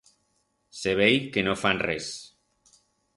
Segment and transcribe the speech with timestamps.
[0.79, 2.09] Se vei que no fan res.